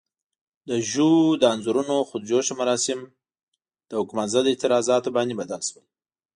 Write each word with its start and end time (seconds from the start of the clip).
د 0.69 0.71
ژو 0.89 1.09
د 1.41 1.43
انځورونو 1.53 1.95
خود 2.09 2.21
جوشه 2.29 2.53
مراسم 2.61 2.99
د 3.89 3.91
حکومت 3.99 4.27
ضد 4.35 4.45
اعتراضاتو 4.51 5.09
باندې 5.17 5.33
بدل 5.41 5.61
شول. 5.69 5.85